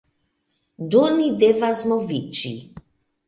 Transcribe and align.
Do 0.95 1.03
ni 1.19 1.27
devas 1.43 1.83
moviĝi. 1.91 2.55